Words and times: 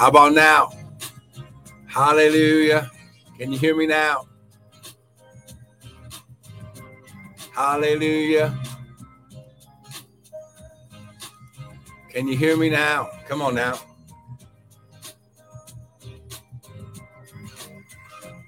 How 0.00 0.08
about 0.08 0.32
now? 0.32 0.70
Hallelujah. 1.86 2.90
Can 3.38 3.52
you 3.52 3.58
hear 3.58 3.76
me 3.76 3.86
now? 3.86 4.26
Hallelujah. 7.54 8.58
Can 12.08 12.26
you 12.28 12.34
hear 12.34 12.56
me 12.56 12.70
now? 12.70 13.10
Come 13.28 13.42
on 13.42 13.54
now. 13.54 13.78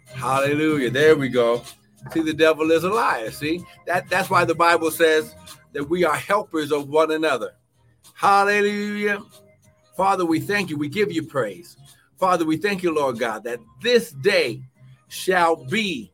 Hallelujah. 0.07 0.89
There 0.89 1.17
we 1.17 1.29
go. 1.29 1.63
See, 2.15 2.23
the 2.23 2.33
devil 2.33 2.71
is 2.71 2.85
a 2.85 2.89
liar. 2.89 3.31
See, 3.31 3.63
that, 3.87 4.09
that's 4.09 4.31
why 4.31 4.47
the 4.47 4.55
Bible 4.55 4.91
says 4.91 5.35
that 5.75 5.87
we 5.87 6.03
are 6.03 6.17
helpers 6.17 6.73
of 6.73 6.89
one 6.89 7.11
another. 7.11 7.57
Hallelujah. 8.15 9.23
Father, 9.97 10.25
we 10.25 10.41
thank 10.41 10.71
you. 10.71 10.77
We 10.77 10.89
give 10.89 11.13
you 11.13 11.23
praise. 11.23 11.77
Father, 12.19 12.45
we 12.45 12.57
thank 12.57 12.83
you, 12.83 12.95
Lord 12.95 13.19
God, 13.19 13.45
that 13.45 13.61
this 13.81 14.13
day 14.13 14.63
shall 15.09 15.57
be 15.57 16.13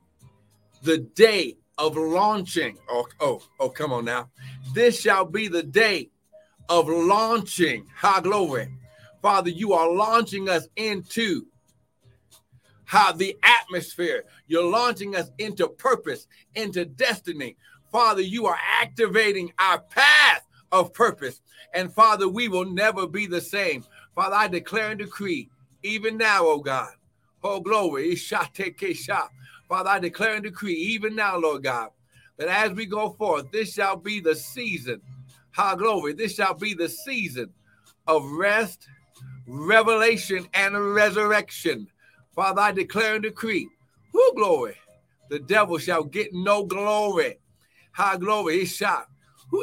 the 0.83 0.99
day 0.99 1.57
of 1.77 1.97
launching. 1.97 2.79
Oh, 2.89 3.07
oh, 3.21 3.43
oh, 3.61 3.69
come 3.69 3.93
on 3.93 4.05
now. 4.05 4.31
This 4.75 5.01
shall 5.01 5.25
be 5.25 5.49
the 5.49 5.63
day 5.63 6.11
of 6.69 6.89
launching. 6.89 7.87
High 7.95 8.21
glory. 8.21 8.69
Father, 9.23 9.51
you 9.51 9.73
are 9.73 9.91
launching 9.93 10.49
us 10.49 10.69
into 10.77 11.47
how 12.85 13.13
the 13.13 13.37
atmosphere. 13.43 14.25
You're 14.47 14.69
launching 14.69 15.15
us 15.15 15.31
into 15.39 15.69
purpose, 15.69 16.27
into 16.55 16.85
destiny. 16.85 17.57
Father, 17.93 18.23
you 18.23 18.47
are 18.47 18.59
activating 18.81 19.53
our 19.59 19.81
path 19.81 20.48
of 20.73 20.93
purpose. 20.93 21.41
And 21.75 21.93
Father, 21.93 22.29
we 22.29 22.49
will 22.49 22.65
never 22.65 23.07
be 23.07 23.27
the 23.27 23.41
same. 23.41 23.85
Father, 24.15 24.37
I 24.37 24.49
declare 24.49 24.91
and 24.91 24.99
decree, 24.99 25.49
even 25.83 26.17
now, 26.17 26.45
oh 26.45 26.59
God, 26.59 26.93
oh 27.43 27.61
glory, 27.61 28.17
Father, 28.17 29.91
I 29.91 29.99
declare 29.99 30.35
and 30.35 30.43
decree, 30.43 30.75
even 30.75 31.15
now, 31.15 31.39
Lord 31.39 31.63
God, 31.63 31.91
that 32.37 32.49
as 32.49 32.73
we 32.73 32.87
go 32.87 33.11
forth, 33.11 33.51
this 33.53 33.75
shall 33.75 33.97
be 33.97 34.21
the 34.21 34.35
season, 34.35 35.01
how 35.51 35.75
glory, 35.75 36.15
this 36.15 36.35
shall 36.35 36.55
be 36.55 36.75
the 36.75 36.89
season 36.89 37.51
of 38.07 38.25
rest, 38.33 38.89
revelation, 39.47 40.47
and 40.55 40.95
resurrection. 40.95 41.87
Father, 42.35 42.61
I 42.61 42.73
declare 42.73 43.15
and 43.15 43.23
decree, 43.23 43.69
who 44.13 44.35
glory, 44.35 44.77
the 45.29 45.39
devil 45.41 45.79
shall 45.79 46.05
get 46.05 46.33
no 46.33 46.65
glory. 46.65 47.39
High 47.93 48.17
glory, 48.17 48.61
he's 48.61 48.75
shot. 48.75 49.09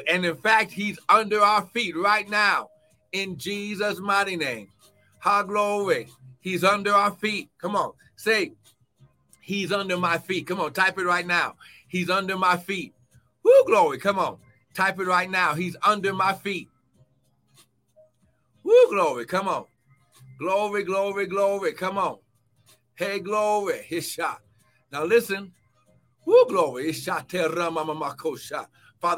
And 0.10 0.26
in 0.26 0.36
fact, 0.36 0.72
he's 0.72 1.00
under 1.10 1.42
our 1.42 1.66
feet 1.68 1.96
right 1.96 2.28
now 2.30 2.70
in 3.12 3.38
Jesus' 3.38 4.00
mighty 4.00 4.36
name. 4.36 4.70
High 5.20 5.44
glory. 5.44 6.08
He's 6.40 6.64
under 6.64 6.94
our 6.94 7.12
feet. 7.12 7.50
Come 7.60 7.76
on. 7.76 7.94
Say, 8.16 8.54
He's 9.46 9.72
under 9.72 9.96
my 9.96 10.18
feet. 10.18 10.48
Come 10.48 10.60
on. 10.60 10.74
Type 10.74 10.98
it 10.98 11.06
right 11.06 11.26
now. 11.26 11.54
He's 11.88 12.10
under 12.10 12.36
my 12.36 12.58
feet. 12.58 12.96
Woo, 13.44 13.64
glory. 13.68 14.00
Come 14.00 14.18
on. 14.18 14.38
Type 14.74 15.00
it 15.00 15.06
right 15.06 15.30
now. 15.30 15.54
He's 15.54 15.78
under 15.84 16.14
my 16.14 16.34
feet. 16.34 16.68
Woo, 18.64 18.88
glory. 18.90 19.26
Come 19.26 19.48
on. 19.48 19.66
Glory, 20.40 20.84
glory, 20.84 21.28
glory. 21.28 21.74
Come 21.74 22.00
on. 22.00 22.18
Hey, 22.96 23.20
glory. 23.20 23.84
His 23.84 24.10
shot. 24.10 24.42
Now 24.92 25.04
listen. 25.04 25.52
Woo, 26.26 26.46
glory. 26.48 26.92
Father, 26.92 27.22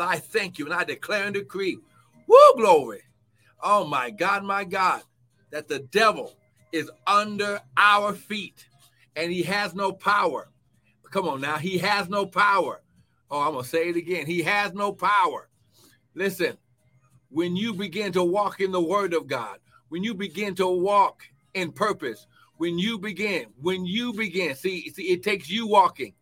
I 0.03 0.18
thank 0.18 0.59
you 0.59 0.66
and 0.66 0.73
I 0.73 0.84
declare 0.84 1.25
and 1.25 1.34
decree, 1.34 1.79
woo, 2.28 2.53
glory. 2.56 3.01
Oh 3.62 3.85
my 3.85 4.09
God, 4.09 4.44
my 4.44 4.63
God, 4.63 5.01
that 5.51 5.67
the 5.67 5.79
devil 5.79 6.35
is 6.72 6.91
under 7.06 7.62
our 7.78 8.13
feet 8.13 8.67
and 9.16 9.31
he 9.31 9.44
has 9.44 9.73
no 9.73 9.91
power. 9.91 10.50
Come 11.12 11.28
on 11.28 11.41
now, 11.41 11.57
he 11.57 11.78
has 11.78 12.09
no 12.09 12.25
power. 12.25 12.81
Oh, 13.31 13.41
I'm 13.41 13.53
going 13.53 13.63
to 13.63 13.69
say 13.69 13.90
it 13.90 13.96
again. 13.96 14.26
He 14.26 14.41
has 14.43 14.73
no 14.73 14.91
power. 14.91 15.49
Listen, 16.14 16.58
when 17.29 17.55
you 17.55 17.73
begin 17.73 18.11
to 18.14 18.23
walk 18.23 18.61
in 18.61 18.72
the 18.72 18.81
word 18.81 19.14
of 19.14 19.28
God, 19.28 19.59
when 19.90 20.03
you 20.03 20.14
begin 20.14 20.55
to 20.55 20.67
walk 20.67 21.23
in 21.53 21.72
purpose, 21.72 22.28
when 22.58 22.78
you 22.78 22.97
begin, 22.97 23.47
when 23.61 23.85
you 23.85 24.14
begin, 24.14 24.55
see, 24.55 24.90
see, 24.90 25.03
it 25.03 25.23
takes 25.23 25.49
you 25.49 25.67
walking. 25.67 26.14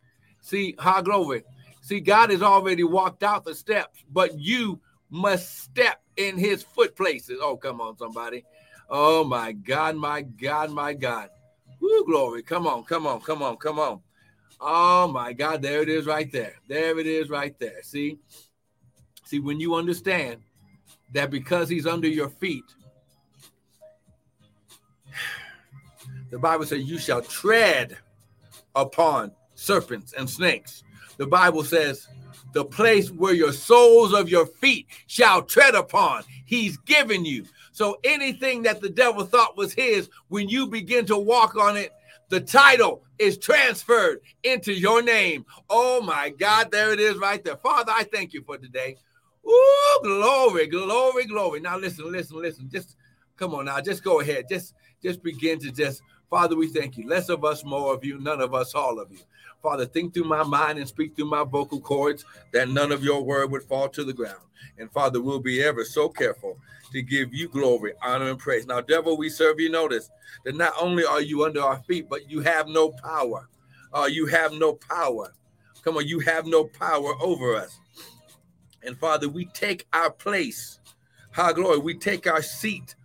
See, 0.45 0.73
glory. 1.03 1.43
See, 1.81 1.99
God 1.99 2.29
has 2.29 2.43
already 2.43 2.83
walked 2.83 3.23
out 3.23 3.43
the 3.43 3.55
steps, 3.55 4.03
but 4.13 4.37
you 4.37 4.79
must 5.09 5.63
step 5.63 6.03
in 6.17 6.37
his 6.37 6.61
foot 6.61 6.95
places. 6.95 7.39
Oh, 7.41 7.57
come 7.57 7.81
on, 7.81 7.97
somebody. 7.97 8.45
Oh, 8.87 9.23
my 9.23 9.53
God, 9.53 9.95
my 9.95 10.21
God, 10.21 10.69
my 10.69 10.93
God. 10.93 11.29
Woo, 11.81 12.05
glory. 12.05 12.43
Come 12.43 12.67
on, 12.67 12.83
come 12.83 13.07
on, 13.07 13.21
come 13.21 13.41
on, 13.41 13.57
come 13.57 13.79
on. 13.79 14.01
Oh, 14.61 15.07
my 15.07 15.33
God. 15.33 15.63
There 15.63 15.81
it 15.81 15.89
is 15.89 16.05
right 16.05 16.31
there. 16.31 16.53
There 16.67 16.99
it 16.99 17.07
is 17.07 17.31
right 17.31 17.57
there. 17.57 17.81
See? 17.81 18.19
See, 19.23 19.39
when 19.39 19.59
you 19.59 19.73
understand 19.73 20.41
that 21.13 21.31
because 21.31 21.69
he's 21.69 21.87
under 21.87 22.07
your 22.07 22.29
feet, 22.29 22.65
the 26.29 26.37
Bible 26.37 26.67
says 26.67 26.83
you 26.83 26.99
shall 26.99 27.23
tread 27.23 27.97
upon 28.75 29.31
serpents 29.55 30.13
and 30.13 30.29
snakes 30.29 30.83
the 31.17 31.27
Bible 31.27 31.63
says, 31.63 32.07
the 32.53 32.65
place 32.65 33.11
where 33.11 33.33
your 33.33 33.53
soles 33.53 34.13
of 34.13 34.29
your 34.29 34.45
feet 34.45 34.87
shall 35.07 35.41
tread 35.41 35.75
upon, 35.75 36.23
he's 36.45 36.77
given 36.77 37.25
you. 37.25 37.45
So 37.71 37.97
anything 38.03 38.63
that 38.63 38.81
the 38.81 38.89
devil 38.89 39.25
thought 39.25 39.57
was 39.57 39.73
his, 39.73 40.09
when 40.29 40.47
you 40.47 40.67
begin 40.67 41.05
to 41.07 41.17
walk 41.17 41.55
on 41.55 41.75
it, 41.77 41.93
the 42.29 42.39
title 42.39 43.03
is 43.19 43.37
transferred 43.37 44.21
into 44.43 44.73
your 44.73 45.01
name. 45.01 45.45
Oh 45.69 46.01
my 46.01 46.29
God, 46.29 46.71
there 46.71 46.91
it 46.91 46.99
is 46.99 47.17
right 47.17 47.43
there. 47.43 47.57
Father, 47.57 47.91
I 47.95 48.03
thank 48.03 48.33
you 48.33 48.41
for 48.41 48.57
today. 48.57 48.97
Ooh, 49.47 49.99
glory, 50.01 50.67
glory, 50.67 51.25
glory. 51.25 51.59
Now 51.59 51.77
listen, 51.77 52.11
listen, 52.11 52.37
listen. 52.37 52.69
Just 52.69 52.95
come 53.37 53.53
on 53.55 53.65
now. 53.65 53.79
Just 53.81 54.03
go 54.03 54.19
ahead. 54.21 54.45
Just 54.49 54.73
just 55.01 55.21
begin 55.23 55.59
to 55.59 55.71
just 55.71 56.01
Father, 56.29 56.55
we 56.55 56.67
thank 56.67 56.97
you. 56.97 57.07
Less 57.07 57.29
of 57.29 57.45
us, 57.45 57.63
more 57.63 57.93
of 57.93 58.03
you, 58.03 58.19
none 58.19 58.41
of 58.41 58.53
us, 58.53 58.73
all 58.73 58.99
of 58.99 59.11
you. 59.11 59.19
Father, 59.61 59.85
think 59.85 60.13
through 60.13 60.25
my 60.25 60.43
mind 60.43 60.77
and 60.79 60.87
speak 60.87 61.15
through 61.15 61.29
my 61.29 61.43
vocal 61.43 61.79
cords 61.79 62.25
that 62.51 62.69
none 62.69 62.91
of 62.91 63.03
your 63.03 63.23
word 63.23 63.51
would 63.51 63.63
fall 63.63 63.89
to 63.89 64.03
the 64.03 64.13
ground. 64.13 64.41
And 64.77 64.91
Father, 64.91 65.21
we'll 65.21 65.39
be 65.39 65.63
ever 65.63 65.85
so 65.85 66.09
careful 66.09 66.57
to 66.91 67.01
give 67.01 67.33
you 67.33 67.47
glory, 67.47 67.93
honor, 68.03 68.29
and 68.29 68.39
praise. 68.39 68.65
Now, 68.65 68.81
devil, 68.81 69.17
we 69.17 69.29
serve 69.29 69.59
you. 69.59 69.69
Notice 69.69 70.09
that 70.43 70.55
not 70.55 70.73
only 70.79 71.05
are 71.05 71.21
you 71.21 71.45
under 71.45 71.61
our 71.61 71.79
feet, 71.79 72.09
but 72.09 72.29
you 72.29 72.41
have 72.41 72.67
no 72.67 72.89
power. 72.91 73.47
Uh, 73.93 74.09
you 74.11 74.25
have 74.27 74.53
no 74.53 74.73
power. 74.73 75.33
Come 75.83 75.97
on, 75.97 76.07
you 76.07 76.19
have 76.19 76.45
no 76.45 76.65
power 76.65 77.13
over 77.21 77.55
us. 77.55 77.79
And 78.83 78.97
Father, 78.97 79.29
we 79.29 79.45
take 79.45 79.87
our 79.93 80.11
place. 80.11 80.79
High 81.31 81.53
glory. 81.53 81.79
We 81.79 81.95
take 81.95 82.27
our 82.27 82.41
seat 82.41 82.95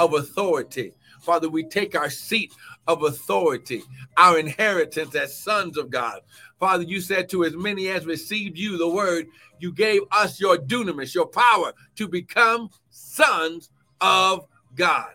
of 0.00 0.14
authority. 0.14 0.94
Father, 1.20 1.50
we 1.50 1.62
take 1.62 1.94
our 1.94 2.08
seat 2.08 2.52
of 2.88 3.02
authority, 3.02 3.82
our 4.16 4.38
inheritance 4.38 5.14
as 5.14 5.36
sons 5.36 5.76
of 5.76 5.90
God. 5.90 6.20
Father, 6.58 6.82
you 6.82 7.00
said 7.02 7.28
to 7.28 7.44
as 7.44 7.54
many 7.54 7.88
as 7.88 8.06
received 8.06 8.58
you 8.58 8.78
the 8.78 8.88
word, 8.88 9.26
you 9.58 9.72
gave 9.72 10.00
us 10.10 10.40
your 10.40 10.56
dunamis, 10.56 11.14
your 11.14 11.26
power 11.26 11.74
to 11.96 12.08
become 12.08 12.70
sons 12.88 13.70
of 14.00 14.46
God. 14.74 15.12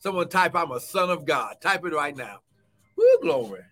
Someone 0.00 0.28
type, 0.28 0.56
I'm 0.56 0.72
a 0.72 0.80
son 0.80 1.10
of 1.10 1.24
God. 1.24 1.56
Type 1.60 1.84
it 1.84 1.94
right 1.94 2.16
now. 2.16 2.40
Woo, 2.96 3.18
glory. 3.22 3.62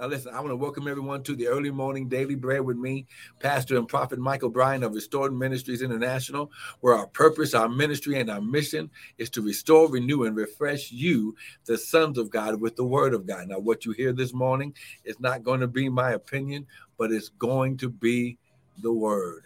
Now, 0.00 0.06
listen, 0.06 0.32
I 0.32 0.40
want 0.40 0.48
to 0.48 0.56
welcome 0.56 0.88
everyone 0.88 1.22
to 1.24 1.36
the 1.36 1.48
early 1.48 1.70
morning 1.70 2.08
daily 2.08 2.34
bread 2.34 2.62
with 2.62 2.78
me, 2.78 3.06
Pastor 3.38 3.76
and 3.76 3.86
Prophet 3.86 4.18
Michael 4.18 4.48
Bryan 4.48 4.82
of 4.82 4.94
Restored 4.94 5.34
Ministries 5.34 5.82
International, 5.82 6.50
where 6.80 6.94
our 6.94 7.06
purpose, 7.06 7.52
our 7.52 7.68
ministry, 7.68 8.18
and 8.18 8.30
our 8.30 8.40
mission 8.40 8.88
is 9.18 9.28
to 9.28 9.42
restore, 9.42 9.90
renew, 9.90 10.24
and 10.24 10.34
refresh 10.34 10.90
you, 10.90 11.36
the 11.66 11.76
sons 11.76 12.16
of 12.16 12.30
God, 12.30 12.62
with 12.62 12.76
the 12.76 12.84
word 12.84 13.12
of 13.12 13.26
God. 13.26 13.48
Now, 13.48 13.58
what 13.58 13.84
you 13.84 13.92
hear 13.92 14.14
this 14.14 14.32
morning 14.32 14.72
is 15.04 15.20
not 15.20 15.42
going 15.42 15.60
to 15.60 15.68
be 15.68 15.90
my 15.90 16.12
opinion, 16.12 16.66
but 16.96 17.12
it's 17.12 17.28
going 17.28 17.76
to 17.76 17.90
be 17.90 18.38
the 18.80 18.92
word. 18.92 19.44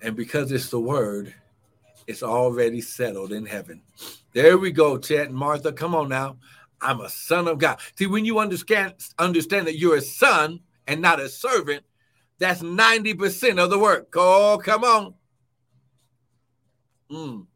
And 0.00 0.16
because 0.16 0.50
it's 0.50 0.70
the 0.70 0.80
word, 0.80 1.34
it's 2.06 2.22
already 2.22 2.80
settled 2.80 3.32
in 3.32 3.44
heaven. 3.44 3.82
There 4.32 4.56
we 4.56 4.70
go, 4.70 4.96
Chet 4.96 5.26
and 5.26 5.36
Martha. 5.36 5.72
Come 5.72 5.94
on 5.94 6.08
now. 6.08 6.38
I'm 6.80 7.00
a 7.00 7.08
son 7.08 7.48
of 7.48 7.58
God. 7.58 7.78
See, 7.96 8.06
when 8.06 8.24
you 8.24 8.38
understand 8.38 8.94
understand 9.18 9.66
that 9.66 9.78
you're 9.78 9.96
a 9.96 10.00
son 10.00 10.60
and 10.86 11.00
not 11.00 11.20
a 11.20 11.28
servant, 11.28 11.84
that's 12.38 12.62
90% 12.62 13.62
of 13.62 13.70
the 13.70 13.78
work. 13.78 14.12
Oh, 14.16 14.60
come 14.62 14.84
on. 14.84 15.14
Mm. 17.10 17.46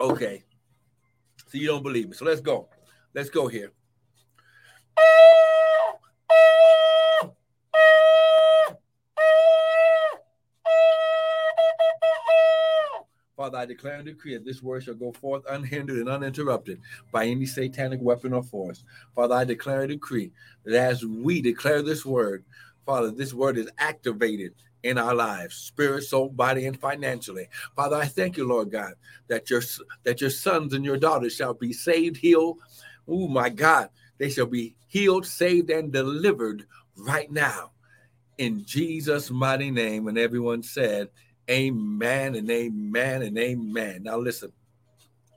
Okay. 0.00 0.44
So 1.46 1.58
you 1.58 1.68
don't 1.68 1.82
believe 1.82 2.08
me. 2.08 2.14
So 2.14 2.24
let's 2.24 2.40
go. 2.40 2.68
Let's 3.14 3.30
go 3.30 3.48
here. 3.48 3.72
Father, 13.38 13.58
I 13.58 13.66
declare 13.66 13.94
and 13.94 14.04
decree 14.04 14.34
that 14.34 14.44
this 14.44 14.64
word 14.64 14.82
shall 14.82 14.94
go 14.94 15.12
forth 15.12 15.44
unhindered 15.48 15.98
and 15.98 16.08
uninterrupted 16.08 16.80
by 17.12 17.26
any 17.26 17.46
satanic 17.46 18.00
weapon 18.02 18.32
or 18.32 18.42
force. 18.42 18.82
Father, 19.14 19.36
I 19.36 19.44
declare 19.44 19.82
and 19.82 19.90
decree 19.90 20.32
that 20.64 20.74
as 20.74 21.06
we 21.06 21.40
declare 21.40 21.80
this 21.80 22.04
word, 22.04 22.44
Father, 22.84 23.12
this 23.12 23.32
word 23.32 23.56
is 23.56 23.70
activated 23.78 24.54
in 24.82 24.98
our 24.98 25.14
lives, 25.14 25.54
spirit, 25.54 26.02
soul, 26.02 26.30
body, 26.30 26.66
and 26.66 26.80
financially. 26.80 27.48
Father, 27.76 27.94
I 27.94 28.06
thank 28.06 28.36
you, 28.36 28.44
Lord 28.44 28.72
God, 28.72 28.94
that 29.28 29.48
your 29.50 29.62
that 30.02 30.20
your 30.20 30.30
sons 30.30 30.74
and 30.74 30.84
your 30.84 30.96
daughters 30.96 31.36
shall 31.36 31.54
be 31.54 31.72
saved, 31.72 32.16
healed. 32.16 32.58
Oh 33.06 33.28
my 33.28 33.50
God, 33.50 33.90
they 34.18 34.30
shall 34.30 34.46
be 34.46 34.74
healed, 34.88 35.24
saved, 35.24 35.70
and 35.70 35.92
delivered 35.92 36.66
right 36.96 37.30
now. 37.30 37.70
In 38.36 38.64
Jesus' 38.64 39.30
mighty 39.30 39.70
name. 39.70 40.08
And 40.08 40.18
everyone 40.18 40.62
said, 40.64 41.08
Amen 41.50 42.34
and 42.34 42.50
amen 42.50 43.22
and 43.22 43.38
amen. 43.38 44.02
Now 44.02 44.18
listen, 44.18 44.52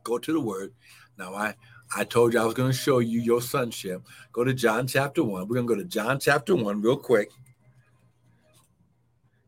go 0.04 0.18
to 0.18 0.34
the 0.34 0.40
word. 0.40 0.74
Now 1.18 1.34
I 1.34 1.56
I 1.96 2.06
told 2.06 2.34
you 2.34 2.40
I 2.40 2.46
was 2.46 2.54
going 2.54 2.72
to 2.72 2.78
show 2.78 3.00
you 3.00 3.20
your 3.20 3.42
sonship. 3.42 4.02
Go 4.32 4.46
to 4.46 4.54
John 4.54 4.88
chapter 4.88 5.24
1. 5.24 5.48
We're 5.48 5.56
going 5.56 5.68
to 5.68 5.76
go 5.76 5.82
to 5.82 5.88
John 5.88 6.20
chapter 6.20 6.56
1 6.56 6.82
real 6.82 6.96
quick. 6.96 7.32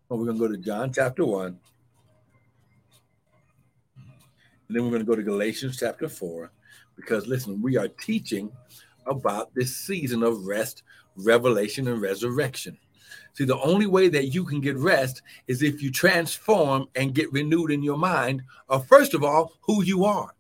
And 0.09 0.19
we're 0.19 0.25
going 0.25 0.37
to 0.37 0.47
go 0.47 0.51
to 0.51 0.57
John 0.57 0.91
chapter 0.91 1.25
1. 1.25 1.45
And 1.47 1.57
then 4.69 4.83
we're 4.83 4.89
going 4.89 5.01
to 5.01 5.05
go 5.05 5.15
to 5.15 5.23
Galatians 5.23 5.77
chapter 5.79 6.09
4. 6.09 6.51
Because 6.97 7.27
listen, 7.27 7.61
we 7.61 7.77
are 7.77 7.87
teaching 7.87 8.51
about 9.05 9.53
this 9.55 9.75
season 9.77 10.21
of 10.21 10.45
rest, 10.45 10.83
revelation, 11.15 11.87
and 11.87 12.01
resurrection. 12.01 12.77
See, 13.33 13.45
the 13.45 13.59
only 13.59 13.87
way 13.87 14.09
that 14.09 14.27
you 14.27 14.45
can 14.45 14.61
get 14.61 14.77
rest 14.77 15.21
is 15.47 15.63
if 15.63 15.81
you 15.81 15.91
transform 15.91 16.87
and 16.95 17.15
get 17.15 17.31
renewed 17.31 17.71
in 17.71 17.81
your 17.81 17.97
mind 17.97 18.43
of, 18.69 18.87
first 18.87 19.13
of 19.13 19.23
all, 19.23 19.53
who 19.61 19.83
you 19.83 20.05
are 20.05 20.35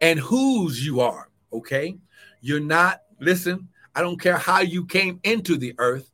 and 0.00 0.18
whose 0.18 0.84
you 0.84 1.00
are. 1.00 1.28
Okay. 1.52 1.96
You're 2.40 2.60
not, 2.60 3.02
listen, 3.20 3.68
I 3.94 4.02
don't 4.02 4.20
care 4.20 4.36
how 4.36 4.60
you 4.60 4.84
came 4.84 5.20
into 5.24 5.56
the 5.56 5.74
earth. 5.78 6.10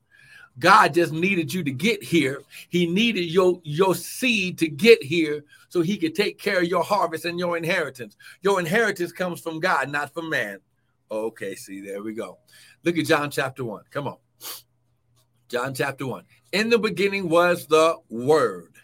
God 0.58 0.94
just 0.94 1.12
needed 1.12 1.52
you 1.52 1.64
to 1.64 1.72
get 1.72 2.02
here. 2.02 2.42
He 2.68 2.86
needed 2.86 3.24
your, 3.24 3.60
your 3.64 3.94
seed 3.94 4.58
to 4.58 4.68
get 4.68 5.02
here 5.02 5.44
so 5.68 5.80
he 5.80 5.96
could 5.96 6.14
take 6.14 6.38
care 6.38 6.58
of 6.58 6.68
your 6.68 6.84
harvest 6.84 7.24
and 7.24 7.38
your 7.38 7.56
inheritance. 7.56 8.16
Your 8.42 8.60
inheritance 8.60 9.10
comes 9.10 9.40
from 9.40 9.58
God, 9.58 9.90
not 9.90 10.14
from 10.14 10.30
man. 10.30 10.60
Okay, 11.10 11.54
see, 11.56 11.80
there 11.80 12.02
we 12.02 12.14
go. 12.14 12.38
Look 12.84 12.98
at 12.98 13.06
John 13.06 13.30
chapter 13.30 13.64
1. 13.64 13.84
Come 13.90 14.06
on. 14.06 14.16
John 15.48 15.74
chapter 15.74 16.06
1. 16.06 16.24
In 16.52 16.68
the 16.68 16.78
beginning 16.78 17.30
was 17.30 17.66
the 17.66 17.96
Word. 18.10 18.74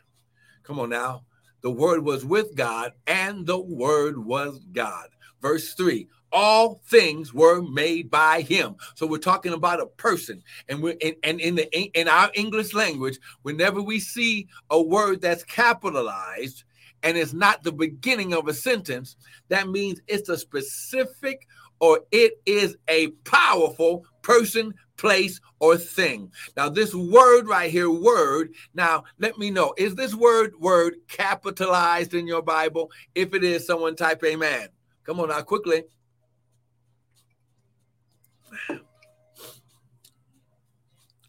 Come 0.63 0.81
on 0.81 0.89
now. 0.89 1.25
The 1.61 1.71
Word 1.71 2.03
was 2.03 2.25
with 2.25 2.55
God, 2.55 2.93
and 3.07 3.47
the 3.47 3.61
Word 3.61 4.17
was 4.17 4.59
God. 4.73 5.09
Verse 5.43 5.75
3 5.75 6.09
all 6.33 6.81
things 6.87 7.35
were 7.35 7.61
made 7.61 8.09
by 8.09 8.41
him 8.43 8.77
so 8.95 9.05
we're 9.05 9.19
talking 9.19 9.53
about 9.53 9.81
a 9.81 9.87
person 9.87 10.41
and 10.69 10.81
we're 10.81 10.95
in, 11.01 11.13
and 11.25 11.41
in 11.41 11.57
the 11.57 11.99
in 11.99 12.07
our 12.07 12.31
english 12.35 12.73
language 12.73 13.19
whenever 13.43 13.83
we 13.83 13.99
see 13.99 14.47
a 14.71 14.81
word 14.81 15.21
that's 15.21 15.43
capitalized 15.43 16.63
and 17.03 17.17
it's 17.17 17.33
not 17.33 17.65
the 17.65 17.73
beginning 17.73 18.33
of 18.33 18.47
a 18.47 18.55
sentence 18.55 19.17
that 19.49 19.69
means 19.69 20.01
it's 20.07 20.29
a 20.29 20.39
specific 20.39 21.49
or 21.81 22.01
it 22.13 22.35
is 22.47 22.77
a 22.89 23.09
powerful 23.25 24.05
person, 24.23 24.75
place, 24.97 25.41
or 25.59 25.77
thing. 25.77 26.31
Now, 26.57 26.69
this 26.69 26.95
word 26.95 27.49
right 27.49 27.71
here, 27.71 27.91
word, 27.91 28.55
now 28.75 29.05
let 29.19 29.39
me 29.39 29.51
know, 29.51 29.75
is 29.77 29.95
this 29.95 30.15
word, 30.15 30.53
word 30.61 30.97
capitalized 31.09 32.15
in 32.15 32.27
your 32.27 32.43
Bible? 32.43 32.91
If 33.15 33.35
it 33.35 33.43
is, 33.43 33.67
someone 33.67 33.97
type 33.97 34.23
amen. 34.25 34.69
Come 35.05 35.21
on 35.21 35.31
now, 35.31 35.41
quickly. 35.41 35.85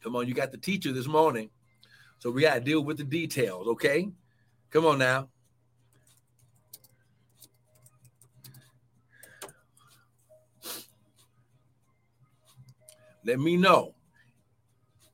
Come 0.03 0.15
on, 0.15 0.27
you 0.27 0.33
got 0.33 0.51
the 0.51 0.57
teacher 0.57 0.91
this 0.91 1.07
morning. 1.07 1.49
So 2.19 2.29
we 2.29 2.41
got 2.41 2.55
to 2.55 2.59
deal 2.59 2.83
with 2.83 2.97
the 2.97 3.03
details, 3.03 3.67
okay? 3.67 4.09
Come 4.69 4.85
on 4.85 4.99
now. 4.99 5.29
Let 13.25 13.39
me 13.39 13.57
know. 13.57 13.95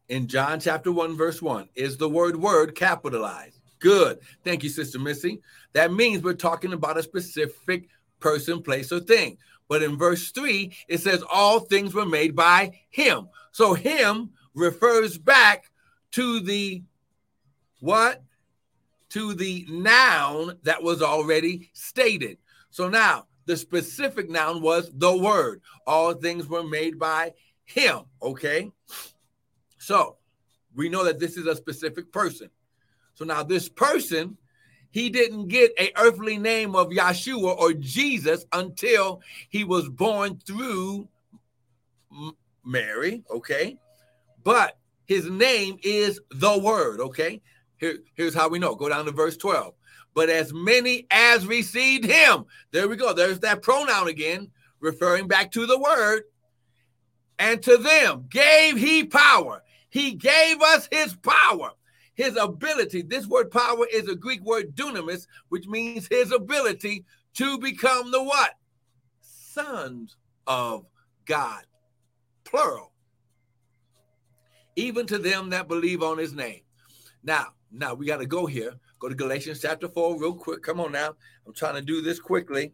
In 0.10 0.28
John 0.28 0.60
chapter 0.60 0.92
1, 0.92 1.18
verse 1.18 1.42
1, 1.42 1.70
is 1.76 1.98
the 1.98 2.08
word 2.08 2.38
word 2.38 2.76
capitalized? 2.76 3.60
Good. 3.80 4.20
Thank 4.44 4.64
you, 4.64 4.70
Sister 4.70 5.00
Missy. 5.00 5.42
That 5.74 5.92
means 5.92 6.24
we're 6.24 6.34
talking 6.34 6.74
about 6.74 6.98
a 6.98 7.04
specific 7.04 7.90
person, 8.20 8.62
place, 8.62 8.92
or 8.92 9.02
thing. 9.02 9.38
But 9.68 9.84
in 9.84 9.98
verse 9.98 10.32
3, 10.32 10.74
it 10.88 11.00
says, 11.00 11.24
All 11.32 11.60
things 11.60 11.94
were 11.94 12.06
made 12.06 12.36
by 12.36 12.80
him. 12.90 13.28
So 13.52 13.74
him 13.74 14.32
refers 14.54 15.18
back 15.18 15.70
to 16.12 16.40
the 16.40 16.84
what? 17.80 18.24
To 19.10 19.34
the 19.34 19.66
noun 19.70 20.58
that 20.64 20.82
was 20.82 21.02
already 21.02 21.70
stated. 21.74 22.38
So 22.70 22.90
now 22.90 23.28
the 23.46 23.58
specific 23.58 24.30
noun 24.30 24.62
was 24.62 24.92
the 24.94 25.16
word. 25.16 25.62
All 25.86 26.14
things 26.14 26.48
were 26.48 26.64
made 26.64 26.98
by 27.00 27.34
him. 27.68 28.00
Okay. 28.22 28.72
So 29.78 30.18
we 30.74 30.90
know 30.90 31.04
that 31.04 31.20
this 31.20 31.38
is 31.38 31.46
a 31.46 31.56
specific 31.56 32.12
person. 32.12 32.50
So 33.14 33.26
now 33.26 33.44
this 33.44 33.70
person, 33.70 34.38
he 34.90 35.10
didn't 35.10 35.50
get 35.50 35.72
a 35.80 35.92
earthly 35.98 36.38
name 36.38 36.76
of 36.76 36.88
Yeshua 36.88 37.56
or 37.58 37.74
Jesus 37.74 38.46
until 38.54 39.22
he 39.50 39.64
was 39.64 39.90
born 39.90 40.40
through 40.46 41.08
Mary. 42.66 43.24
Okay. 43.30 43.78
But 44.44 44.78
his 45.06 45.30
name 45.30 45.78
is 45.84 46.20
the 46.32 46.58
word. 46.58 47.00
Okay. 47.00 47.42
Here, 47.78 48.00
here's 48.16 48.34
how 48.34 48.50
we 48.50 48.60
know. 48.60 48.76
Go 48.76 48.90
down 48.90 49.06
to 49.06 49.12
verse 49.12 49.38
12. 49.38 49.74
But 50.14 50.30
as 50.30 50.52
many 50.52 51.06
as 51.12 51.46
received 51.46 52.06
him, 52.06 52.46
there 52.72 52.88
we 52.88 52.96
go. 52.96 53.14
There's 53.14 53.40
that 53.42 53.62
pronoun 53.62 54.08
again, 54.08 54.50
referring 54.80 55.28
back 55.28 55.52
to 55.52 55.68
the 55.68 55.78
word 55.78 56.24
and 57.40 57.62
to 57.64 57.78
them 57.78 58.26
gave 58.30 58.78
he 58.78 59.04
power. 59.04 59.64
He 59.90 60.14
gave 60.14 60.62
us 60.62 60.88
his 60.92 61.16
power, 61.16 61.72
his 62.14 62.36
ability. 62.38 63.04
This 63.04 63.28
word 63.28 63.52
power 63.52 63.86
is 63.92 64.08
a 64.08 64.16
Greek 64.16 64.44
word 64.44 64.76
dunamis, 64.76 65.28
which 65.50 65.68
means 65.68 66.08
his 66.08 66.32
ability 66.32 67.06
to 67.36 67.58
become 67.60 68.12
the 68.12 68.24
what? 68.24 68.56
Sons 69.22 70.18
of 70.46 70.86
God, 71.26 71.64
plural. 72.44 72.92
Even 74.76 75.08
to 75.08 75.18
them 75.18 75.50
that 75.50 75.68
believe 75.68 76.04
on 76.04 76.18
his 76.18 76.34
name. 76.34 76.62
Now, 77.24 77.48
now 77.72 77.94
we 77.94 78.06
got 78.06 78.18
to 78.18 78.26
go 78.26 78.46
here. 78.46 78.74
Go 79.00 79.10
to 79.10 79.16
Galatians 79.16 79.62
chapter 79.62 79.88
4 79.88 80.20
real 80.20 80.34
quick. 80.34 80.64
Come 80.64 80.80
on 80.80 80.92
now. 80.92 81.16
I'm 81.46 81.54
trying 81.54 81.76
to 81.76 81.82
do 81.82 82.02
this 82.02 82.20
quickly 82.20 82.74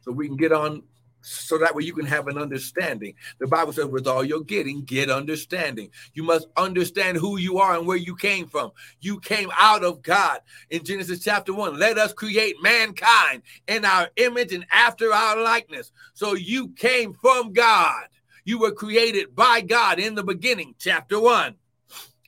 so 0.00 0.12
we 0.12 0.26
can 0.26 0.36
get 0.36 0.52
on 0.52 0.82
so 1.24 1.56
that 1.58 1.74
way 1.74 1.82
you 1.82 1.94
can 1.94 2.04
have 2.04 2.28
an 2.28 2.36
understanding. 2.36 3.14
The 3.38 3.46
Bible 3.46 3.72
says, 3.72 3.86
with 3.86 4.06
all 4.06 4.22
you're 4.22 4.42
getting, 4.42 4.84
get 4.84 5.10
understanding. 5.10 5.90
You 6.12 6.22
must 6.22 6.46
understand 6.56 7.16
who 7.16 7.38
you 7.38 7.58
are 7.58 7.76
and 7.76 7.86
where 7.86 7.96
you 7.96 8.14
came 8.14 8.46
from. 8.46 8.72
You 9.00 9.18
came 9.20 9.50
out 9.58 9.84
of 9.84 10.02
God. 10.02 10.40
In 10.70 10.84
Genesis 10.84 11.24
chapter 11.24 11.54
1, 11.54 11.78
let 11.78 11.96
us 11.96 12.12
create 12.12 12.56
mankind 12.62 13.42
in 13.66 13.84
our 13.84 14.10
image 14.16 14.52
and 14.52 14.66
after 14.70 15.12
our 15.12 15.40
likeness. 15.42 15.92
So 16.12 16.34
you 16.34 16.68
came 16.68 17.14
from 17.14 17.52
God. 17.52 18.04
You 18.44 18.58
were 18.58 18.72
created 18.72 19.34
by 19.34 19.62
God 19.62 19.98
in 19.98 20.14
the 20.14 20.24
beginning, 20.24 20.74
chapter 20.78 21.18
1. 21.18 21.54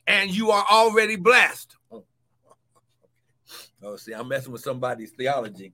And 0.07 0.31
you 0.31 0.49
are 0.49 0.65
already 0.71 1.17
blessed. 1.17 1.75
Oh, 1.91 2.03
oh 3.83 3.95
see, 3.97 4.13
I'm 4.13 4.27
messing 4.27 4.51
with 4.51 4.61
somebody's 4.61 5.11
theology. 5.11 5.73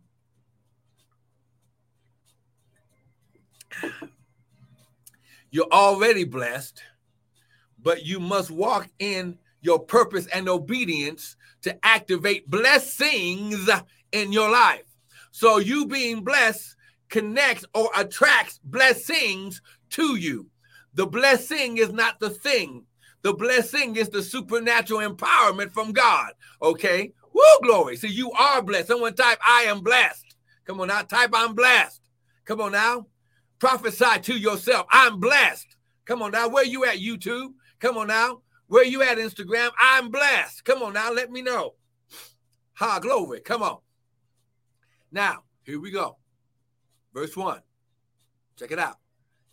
You're 5.52 5.72
already 5.72 6.24
blessed, 6.24 6.82
but 7.82 8.06
you 8.06 8.20
must 8.20 8.50
walk 8.50 8.90
in 9.00 9.38
your 9.62 9.80
purpose 9.80 10.28
and 10.28 10.50
obedience 10.50 11.36
to 11.62 11.78
activate 11.86 12.50
blessings 12.50 13.70
in 14.12 14.32
your 14.32 14.50
life. 14.50 14.86
So 15.32 15.58
you 15.58 15.86
being 15.86 16.24
blessed 16.24 16.76
connects 17.10 17.66
or 17.74 17.90
attracts 17.96 18.60
blessings 18.64 19.62
to 19.92 20.16
you. 20.16 20.50
The 20.96 21.06
blessing 21.06 21.78
is 21.78 21.92
not 21.92 22.20
the 22.20 22.30
thing. 22.30 22.86
The 23.22 23.34
blessing 23.34 23.96
is 23.96 24.10
the 24.10 24.22
supernatural 24.22 25.00
empowerment 25.00 25.72
from 25.72 25.94
God. 25.94 26.34
Okay. 26.62 27.14
Woo, 27.34 27.42
glory. 27.62 27.96
So 27.96 28.08
you 28.08 28.32
are 28.32 28.62
blessed. 28.62 28.88
Someone 28.88 29.16
type, 29.16 29.40
I 29.48 29.64
am 29.64 29.82
blessed. 29.82 30.36
Come 30.66 30.82
on 30.82 30.90
now. 30.90 31.02
Type, 31.02 31.32
I'm 31.34 31.56
blessed. 31.56 32.02
Come 32.46 32.62
on 32.62 32.74
now. 32.74 33.08
Prophesy 33.64 34.20
to 34.24 34.38
yourself. 34.38 34.88
I'm 34.92 35.22
blessed. 35.22 35.78
Come 36.04 36.22
on 36.22 36.32
now. 36.32 36.50
Where 36.50 36.66
you 36.66 36.84
at, 36.84 36.98
YouTube? 36.98 37.54
Come 37.80 37.98
on 37.98 38.08
now. 38.08 38.42
Where 38.68 38.84
you 38.84 39.02
at, 39.02 39.18
Instagram? 39.18 39.70
I'm 39.80 40.10
blessed. 40.10 40.66
Come 40.66 40.84
on 40.84 40.92
now. 40.92 41.14
Let 41.14 41.32
me 41.32 41.42
know. 41.42 41.76
Ha, 42.74 43.00
glory. 43.00 43.40
Come 43.40 43.64
on. 43.64 43.78
Now, 45.14 45.44
here 45.64 45.80
we 45.80 45.92
go. 45.92 46.18
Verse 47.14 47.38
1. 47.38 47.62
Check 48.60 48.72
it 48.72 48.80
out. 48.80 48.98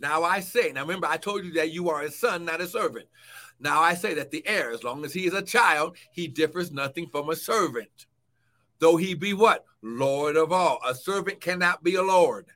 Now 0.01 0.25
I 0.25 0.41
say, 0.41 0.73
now 0.73 0.81
remember, 0.81 1.07
I 1.07 1.17
told 1.17 1.45
you 1.45 1.53
that 1.53 1.71
you 1.71 1.89
are 1.89 2.03
a 2.03 2.11
son, 2.11 2.45
not 2.45 2.61
a 2.61 2.67
servant. 2.67 3.07
Now 3.61 3.81
I 3.81 3.95
say 3.95 4.15
that 4.15 4.33
the 4.33 4.45
heir, 4.45 4.73
as 4.73 4.83
long 4.83 5.05
as 5.05 5.13
he 5.13 5.27
is 5.27 5.35
a 5.35 5.43
child, 5.43 5.97
he 6.11 6.27
differs 6.27 6.73
nothing 6.73 7.07
from 7.07 7.31
a 7.31 7.37
servant. 7.37 8.07
Though 8.81 8.97
he 8.97 9.15
be 9.15 9.35
what? 9.35 9.65
Lord 9.83 10.35
of 10.35 10.51
all. 10.51 10.81
A 10.85 10.97
servant 10.97 11.41
cannot 11.41 11.85
be 11.85 11.95
a 11.95 12.03
lord. 12.03 12.47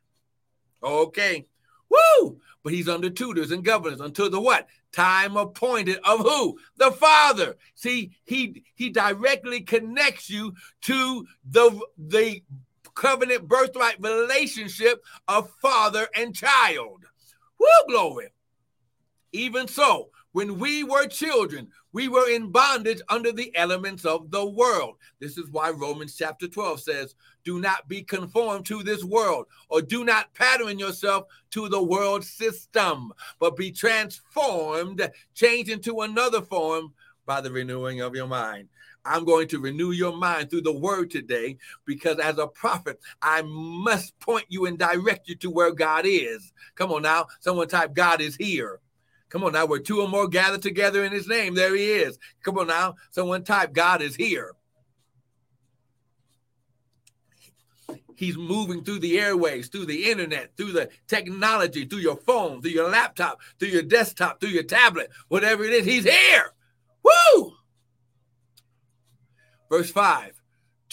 Okay. 0.85 1.47
Woo! 1.88 2.41
But 2.62 2.73
he's 2.73 2.88
under 2.88 3.11
tutors 3.11 3.50
and 3.50 3.64
governors 3.64 4.00
until 4.00 4.31
the 4.31 4.41
what? 4.41 4.69
Time 4.93 5.37
appointed 5.37 5.99
of 6.05 6.21
who? 6.21 6.59
The 6.76 6.93
Father. 6.93 7.57
See, 7.75 8.17
he 8.25 8.64
he 8.75 8.91
directly 8.91 9.61
connects 9.61 10.31
you 10.31 10.55
to 10.83 11.26
the 11.49 11.81
the 11.99 12.43
covenant 12.95 13.49
birthright 13.49 13.97
relationship 14.00 15.03
of 15.26 15.50
father 15.61 16.09
and 16.14 16.35
child. 16.35 17.05
Woo, 17.59 17.67
glory. 17.88 18.29
Even 19.33 19.67
so, 19.67 20.11
when 20.35 20.59
we 20.59 20.83
were 20.83 21.07
children, 21.07 21.69
we 21.93 22.09
were 22.09 22.29
in 22.29 22.50
bondage 22.50 23.00
under 23.09 23.31
the 23.31 23.55
elements 23.55 24.05
of 24.05 24.33
the 24.33 24.45
world. 24.45 24.97
This 25.21 25.38
is 25.38 25.49
why 25.49 25.71
Romans 25.71 26.17
chapter 26.17 26.49
12 26.49 26.81
says, 26.81 27.14
Do 27.45 27.61
not 27.61 27.87
be 27.87 28.03
conformed 28.03 28.67
to 28.67 28.83
this 28.83 29.05
world, 29.05 29.47
or 29.69 29.81
do 29.81 30.05
not 30.05 30.35
pattern 30.35 30.76
yourself 30.76 31.26
to 31.53 31.69
the 31.69 31.81
world 31.81 32.25
system, 32.25 33.12
but 33.38 33.57
be 33.57 33.71
transformed, 33.71 35.09
change 35.35 35.69
into 35.71 36.00
another 36.00 36.43
form 36.43 36.93
by 37.26 37.41
the 37.41 37.53
renewing 37.53 38.00
of 38.00 38.17
your 38.17 38.26
mind. 38.26 38.69
I'm 39.05 39.25
going 39.25 39.47
to 39.49 39.61
renew 39.61 39.93
your 39.93 40.17
mind 40.17 40.50
through 40.50 40.62
the 40.62 40.76
word 40.76 41.12
today 41.12 41.59
because 41.85 42.19
as 42.19 42.38
a 42.38 42.49
prophet, 42.49 42.99
I 43.23 43.43
must 43.43 44.19
point 44.19 44.47
you 44.49 44.67
and 44.67 44.76
direct 44.76 45.29
you 45.29 45.37
to 45.37 45.50
where 45.50 45.71
God 45.71 46.07
is. 46.07 46.53
Come 46.75 46.91
on 46.91 47.03
now. 47.03 47.26
Someone 47.38 47.69
type, 47.69 47.95
God 47.95 48.21
is 48.21 48.35
here. 48.35 48.81
Come 49.28 49.45
on 49.45 49.52
now, 49.52 49.66
where 49.66 49.81
two 49.81 50.00
or 50.00 50.09
more 50.09 50.28
gather 50.28 50.59
together 50.59 51.04
in 51.04 51.12
his 51.12 51.26
name, 51.26 51.54
there 51.54 51.75
he 51.75 51.90
is. 51.90 52.19
Come 52.43 52.59
on 52.59 52.69
now, 52.69 52.95
someone 53.11 53.43
type, 53.45 53.73
God 53.73 54.00
is 54.00 54.14
here. 54.14 54.52
He's 58.16 58.37
moving 58.37 58.85
through 58.85 59.00
the 59.00 59.19
airways, 59.19 59.69
through 59.69 59.87
the 59.87 60.09
internet, 60.11 60.57
through 60.57 60.73
the 60.73 60.88
technology, 61.09 61.85
through 61.85 61.99
your 61.99 62.16
phone, 62.16 62.62
through 62.62 62.71
your 62.71 62.88
laptop, 62.88 63.40
through 63.59 63.69
your 63.69 63.83
desktop, 63.83 64.40
through 64.40 64.50
your 64.50 64.62
tablet, 64.62 65.11
whatever 65.28 65.64
it 65.64 65.73
is, 65.73 65.85
he's 65.85 66.04
here. 66.04 66.52
Woo! 67.02 67.54
Verse 69.69 69.90
5 69.90 70.40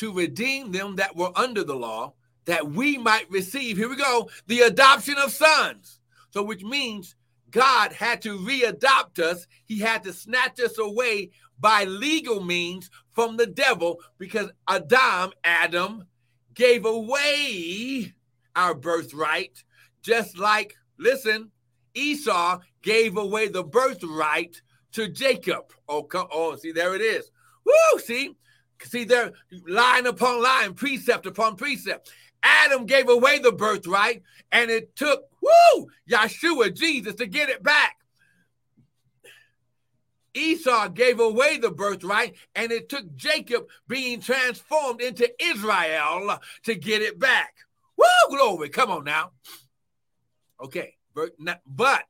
to 0.02 0.12
redeem 0.12 0.72
them 0.72 0.96
that 0.96 1.16
were 1.16 1.32
under 1.36 1.64
the 1.64 1.76
law, 1.76 2.14
that 2.46 2.68
we 2.68 2.98
might 2.98 3.30
receive, 3.30 3.78
here 3.78 3.88
we 3.88 3.96
go, 3.96 4.28
the 4.48 4.62
adoption 4.62 5.16
of 5.20 5.32
sons. 5.32 6.00
So, 6.32 6.42
which 6.42 6.64
means 6.64 7.16
God 7.52 7.94
had 7.94 8.22
to 8.24 8.38
readopt 8.40 9.20
us. 9.20 9.46
He 9.66 9.80
had 9.80 10.04
to 10.04 10.14
snatch 10.14 10.60
us 10.60 10.78
away 10.78 11.32
by 11.60 11.84
legal 11.84 12.42
means 12.42 12.90
from 13.12 13.38
the 13.38 13.46
devil 13.46 14.00
because 14.18 14.50
Adam, 14.68 15.32
Adam, 15.44 16.06
gave 16.54 16.86
away 16.86 18.14
our 18.56 18.74
birthright, 18.74 19.64
just 20.02 20.38
like, 20.38 20.76
listen, 20.98 21.52
Esau 21.94 22.60
gave 22.82 23.18
away 23.18 23.48
the 23.48 23.64
birthright 23.64 24.62
to 24.94 25.08
Jacob. 25.08 25.72
Oh, 25.88 26.04
come, 26.04 26.28
oh, 26.32 26.56
see, 26.56 26.72
there 26.72 26.96
it 26.96 27.02
is. 27.02 27.32
Woo, 27.66 28.00
see, 28.00 28.36
see, 28.86 29.04
there, 29.04 29.34
line 29.68 30.06
upon 30.06 30.42
line, 30.42 30.74
precept 30.74 31.26
upon 31.26 31.56
precept. 31.56 32.12
Adam 32.44 32.86
gave 32.86 33.10
away 33.10 33.40
the 33.40 33.52
birthright, 33.52 34.24
and 34.52 34.72
it 34.72 34.96
took, 34.96 35.26
woo, 35.42 35.88
Yeshua, 36.10 36.76
Jesus, 36.76 37.16
to 37.16 37.26
get 37.26 37.50
it 37.50 37.62
back. 37.62 37.98
Esau 40.34 40.88
gave 40.88 41.20
away 41.20 41.58
the 41.58 41.72
birthright, 41.72 42.36
and 42.56 42.72
it 42.72 42.88
took 42.88 43.16
Jacob 43.16 43.68
being 43.88 44.22
transformed 44.22 45.02
into 45.02 45.30
Israel 45.44 46.40
to 46.64 46.74
get 46.74 47.02
it 47.02 47.20
back. 47.20 47.54
Woo, 47.98 48.06
glory. 48.30 48.70
Come 48.70 48.92
on 48.92 49.04
now. 49.04 49.32
Okay, 50.64 50.96
but 51.14 52.04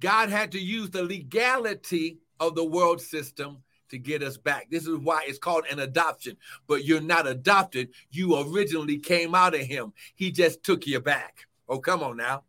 God 0.00 0.30
had 0.30 0.52
to 0.52 0.58
use 0.58 0.90
the 0.90 1.04
legality 1.04 2.18
of 2.40 2.54
the 2.54 2.64
world 2.64 3.00
system 3.00 3.62
to 3.90 3.98
get 3.98 4.22
us 4.22 4.36
back. 4.36 4.68
This 4.70 4.86
is 4.86 4.96
why 4.98 5.24
it's 5.26 5.38
called 5.38 5.64
an 5.70 5.80
adoption. 5.80 6.36
But 6.66 6.84
you're 6.84 7.00
not 7.00 7.26
adopted. 7.26 7.90
You 8.10 8.38
originally 8.38 8.98
came 8.98 9.34
out 9.34 9.54
of 9.54 9.60
him. 9.60 9.92
He 10.14 10.30
just 10.30 10.62
took 10.62 10.86
you 10.86 11.00
back. 11.00 11.46
Oh, 11.68 11.78
come 11.78 12.02
on 12.02 12.16
now. 12.16 12.44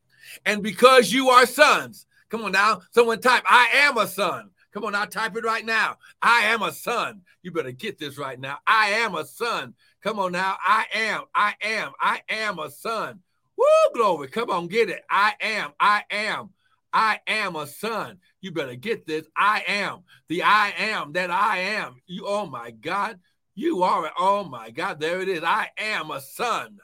And 0.46 0.62
because 0.62 1.12
you 1.12 1.30
are 1.30 1.46
sons, 1.46 2.06
come 2.30 2.44
on 2.44 2.52
now. 2.52 2.82
Someone 2.92 3.20
type, 3.20 3.44
I 3.46 3.70
am 3.74 3.98
a 3.98 4.08
son. 4.08 4.52
Come 4.72 4.86
on 4.86 4.92
now, 4.92 5.06
type 5.06 5.36
it 5.36 5.44
right 5.44 5.66
now. 5.66 5.98
I 6.22 6.42
am 6.42 6.62
a 6.62 6.72
son. 6.72 7.22
You 7.42 7.52
better 7.52 7.72
get 7.72 7.98
this 7.98 8.18
right 8.18 8.40
now. 8.40 8.60
I 8.68 8.90
am 8.92 9.16
a 9.16 9.26
son. 9.26 9.74
Come 10.02 10.20
on 10.20 10.32
now. 10.32 10.58
I 10.64 10.86
am. 10.94 11.24
I 11.34 11.56
am. 11.62 11.92
I 12.00 12.22
am 12.30 12.60
a 12.60 12.70
son. 12.70 13.20
Woo, 13.58 13.66
glory. 13.94 14.28
Come 14.28 14.50
on, 14.52 14.68
get 14.68 14.90
it. 14.90 15.04
I 15.10 15.34
am. 15.42 15.72
I 15.80 16.04
am. 16.12 16.52
I 16.92 17.20
am 17.28 17.56
a 17.56 17.68
son. 17.68 18.18
You 18.42 18.52
better 18.52 18.76
get 18.76 19.06
this. 19.06 19.26
I 19.36 19.64
am 19.68 20.04
the 20.28 20.44
I 20.44 20.74
am 20.78 21.14
that 21.14 21.32
I 21.32 21.60
am. 21.60 22.02
You, 22.08 22.26
oh 22.28 22.46
my 22.46 22.72
God, 22.72 23.20
you 23.56 23.84
are. 23.84 24.12
Oh 24.18 24.44
my 24.44 24.72
God, 24.72 25.00
there 25.00 25.22
it 25.22 25.30
is. 25.30 25.44
I 25.44 25.70
am 25.78 26.12
a 26.12 26.22
son. 26.22 26.78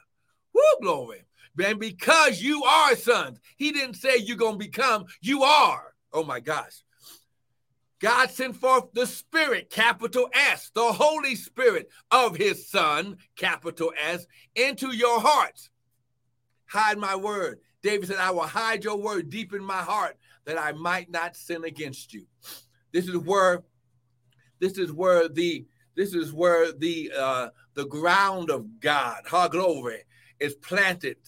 Woo, 0.52 0.62
glory. 0.80 1.24
And 1.62 1.80
because 1.80 2.42
you 2.42 2.62
are 2.64 2.94
sons, 2.96 3.40
he 3.56 3.72
didn't 3.72 3.94
say 3.94 4.18
you're 4.18 4.36
going 4.36 4.58
to 4.58 4.64
become, 4.64 5.06
you 5.22 5.42
are. 5.42 5.94
Oh 6.12 6.24
my 6.24 6.40
gosh. 6.40 6.82
God 7.98 8.30
sent 8.30 8.56
forth 8.56 8.92
the 8.92 9.06
Spirit, 9.06 9.70
capital 9.70 10.28
S, 10.34 10.70
the 10.74 10.92
Holy 10.92 11.34
Spirit 11.34 11.88
of 12.10 12.36
His 12.36 12.68
Son, 12.68 13.16
capital 13.36 13.92
S, 13.98 14.26
into 14.54 14.94
your 14.94 15.18
hearts. 15.18 15.70
Hide 16.66 16.98
my 16.98 17.16
word. 17.16 17.60
David 17.86 18.08
said, 18.08 18.16
I 18.16 18.32
will 18.32 18.40
hide 18.40 18.82
your 18.82 18.96
word 18.96 19.30
deep 19.30 19.54
in 19.54 19.64
my 19.64 19.78
heart 19.78 20.16
that 20.44 20.58
I 20.58 20.72
might 20.72 21.08
not 21.08 21.36
sin 21.36 21.62
against 21.62 22.12
you. 22.12 22.26
This 22.92 23.06
is 23.06 23.16
where 23.16 23.62
this 24.58 24.76
is 24.76 24.92
where 24.92 25.28
the 25.28 25.64
this 25.94 26.12
is 26.12 26.32
where 26.32 26.72
the 26.72 27.12
uh 27.16 27.48
the 27.74 27.86
ground 27.86 28.50
of 28.50 28.80
God, 28.80 29.22
ha 29.28 29.46
glory, 29.46 30.02
is 30.40 30.56
planted. 30.56 31.18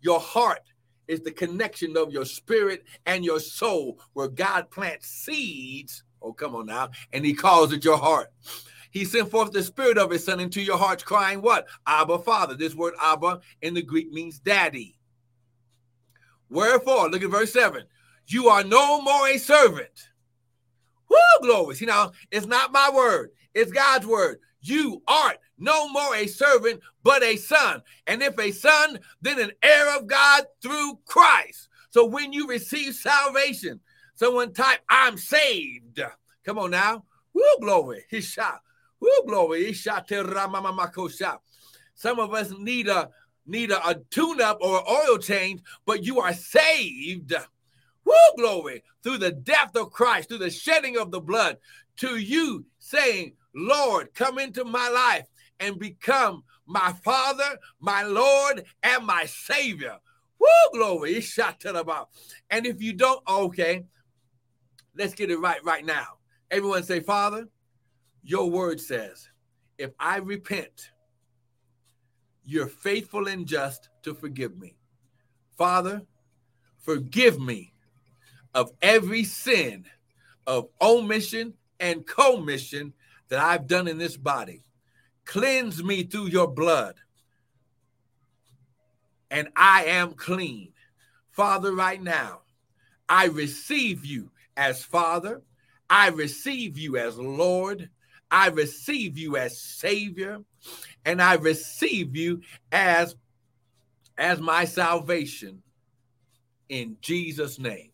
Your 0.00 0.20
heart 0.20 0.60
is 1.08 1.22
the 1.22 1.32
connection 1.32 1.96
of 1.96 2.12
your 2.12 2.24
spirit 2.24 2.84
and 3.04 3.24
your 3.24 3.40
soul, 3.40 3.98
where 4.12 4.28
God 4.28 4.70
plants 4.70 5.08
seeds. 5.08 6.04
Oh, 6.22 6.32
come 6.32 6.54
on 6.54 6.66
now, 6.66 6.90
and 7.12 7.26
He 7.26 7.34
calls 7.34 7.72
it 7.72 7.84
your 7.84 7.98
heart. 7.98 8.32
He 8.92 9.04
sent 9.04 9.30
forth 9.30 9.50
the 9.50 9.62
spirit 9.64 9.98
of 9.98 10.10
his 10.10 10.24
son 10.24 10.38
into 10.38 10.62
your 10.62 10.78
hearts, 10.78 11.02
crying, 11.02 11.42
What? 11.42 11.66
Abba, 11.86 12.20
Father. 12.20 12.54
This 12.54 12.76
word 12.76 12.94
Abba 13.02 13.40
in 13.60 13.74
the 13.74 13.82
Greek 13.82 14.12
means 14.12 14.38
daddy. 14.38 14.95
Wherefore, 16.48 17.08
look 17.08 17.22
at 17.22 17.30
verse 17.30 17.52
7 17.52 17.84
you 18.28 18.48
are 18.48 18.64
no 18.64 19.00
more 19.00 19.28
a 19.28 19.38
servant. 19.38 20.10
Woo, 21.08 21.16
glory. 21.42 21.76
See, 21.76 21.86
now, 21.86 22.12
it's 22.30 22.46
not 22.46 22.72
my 22.72 22.90
word, 22.92 23.30
it's 23.54 23.70
God's 23.72 24.06
word. 24.06 24.38
You 24.60 25.02
art 25.06 25.38
no 25.58 25.88
more 25.88 26.14
a 26.16 26.26
servant, 26.26 26.80
but 27.04 27.22
a 27.22 27.36
son. 27.36 27.82
And 28.06 28.22
if 28.22 28.38
a 28.38 28.50
son, 28.50 28.98
then 29.22 29.38
an 29.38 29.52
heir 29.62 29.96
of 29.96 30.06
God 30.08 30.44
through 30.60 30.98
Christ. 31.06 31.68
So 31.90 32.04
when 32.04 32.32
you 32.32 32.48
receive 32.48 32.94
salvation, 32.94 33.80
someone 34.14 34.52
type, 34.52 34.80
I'm 34.90 35.16
saved. 35.16 36.00
Come 36.44 36.58
on 36.58 36.72
now. 36.72 37.04
Woo, 37.32 37.42
glory. 37.60 38.04
He 38.10 38.20
shot. 38.20 38.60
Woo, 38.98 39.08
glory. 39.26 39.66
He 39.66 39.72
shot. 39.72 40.10
Some 41.94 42.18
of 42.18 42.34
us 42.34 42.52
need 42.58 42.88
a 42.88 43.10
need 43.46 43.70
a, 43.70 43.88
a 43.88 43.94
tune-up 44.10 44.58
or 44.60 44.82
oil 44.88 45.18
change, 45.18 45.62
but 45.84 46.04
you 46.04 46.20
are 46.20 46.34
saved 46.34 47.34
Woo, 48.06 48.14
glory, 48.36 48.84
through 49.02 49.18
the 49.18 49.32
death 49.32 49.74
of 49.74 49.90
Christ, 49.90 50.28
through 50.28 50.38
the 50.38 50.50
shedding 50.50 50.96
of 50.96 51.10
the 51.10 51.20
blood, 51.20 51.58
to 51.96 52.16
you 52.16 52.64
saying, 52.78 53.32
Lord, 53.52 54.14
come 54.14 54.38
into 54.38 54.64
my 54.64 54.88
life 54.88 55.26
and 55.58 55.78
become 55.78 56.44
my 56.66 56.92
Father, 57.04 57.58
my 57.80 58.04
Lord, 58.04 58.64
and 58.82 59.04
my 59.04 59.24
Savior. 59.24 59.96
Woo, 60.38 60.46
glory. 60.72 61.14
It's 61.14 61.26
shot 61.26 61.58
to 61.60 61.72
the 61.72 61.80
about. 61.80 62.10
And 62.48 62.64
if 62.64 62.80
you 62.80 62.92
don't, 62.92 63.20
okay, 63.28 63.86
let's 64.96 65.14
get 65.14 65.30
it 65.30 65.38
right 65.38 65.62
right 65.64 65.84
now. 65.84 66.18
Everyone 66.50 66.84
say, 66.84 67.00
Father, 67.00 67.48
your 68.22 68.48
word 68.50 68.80
says, 68.80 69.28
if 69.78 69.90
I 69.98 70.18
repent, 70.18 70.90
you're 72.46 72.68
faithful 72.68 73.28
and 73.28 73.46
just 73.46 73.90
to 74.04 74.14
forgive 74.14 74.58
me. 74.58 74.76
Father, 75.58 76.02
forgive 76.78 77.40
me 77.40 77.74
of 78.54 78.72
every 78.82 79.24
sin 79.24 79.86
of 80.46 80.68
omission 80.80 81.54
and 81.80 82.06
commission 82.06 82.94
that 83.28 83.40
I've 83.40 83.66
done 83.66 83.88
in 83.88 83.98
this 83.98 84.16
body. 84.16 84.62
Cleanse 85.24 85.82
me 85.82 86.04
through 86.04 86.26
your 86.28 86.48
blood. 86.48 86.94
and 89.30 89.48
I 89.56 89.84
am 89.86 90.12
clean. 90.14 90.72
Father, 91.30 91.74
right 91.74 92.02
now, 92.02 92.42
I 93.08 93.26
receive 93.26 94.04
you 94.04 94.30
as 94.56 94.84
Father. 94.84 95.42
I 95.90 96.08
receive 96.08 96.78
you 96.78 96.96
as 96.96 97.18
Lord. 97.18 97.90
I 98.30 98.48
receive 98.48 99.18
you 99.18 99.36
as 99.36 99.60
Savior. 99.60 100.40
And 101.06 101.22
I 101.22 101.34
receive 101.34 102.14
you 102.14 102.42
as, 102.72 103.16
as 104.18 104.40
my 104.40 104.66
salvation 104.66 105.62
in 106.68 106.98
Jesus' 107.00 107.58
name. 107.58 107.92